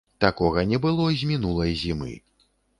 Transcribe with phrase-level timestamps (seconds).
[0.23, 2.19] Такога не было з мінулай зімы.